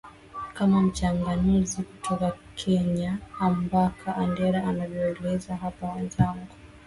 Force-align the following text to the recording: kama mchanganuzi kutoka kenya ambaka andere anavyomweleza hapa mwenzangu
kama 0.53 0.81
mchanganuzi 0.81 1.83
kutoka 1.83 2.33
kenya 2.55 3.17
ambaka 3.39 4.15
andere 4.15 4.57
anavyomweleza 4.57 5.55
hapa 5.55 5.87
mwenzangu 5.87 6.47